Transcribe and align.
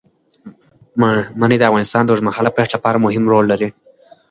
منی 1.41 1.57
د 1.59 1.63
افغانستان 1.69 2.03
د 2.03 2.09
اوږدمهاله 2.11 2.53
پایښت 2.55 2.71
لپاره 2.73 3.01
مهم 3.05 3.23
رول 3.31 3.45
لري. 3.51 3.69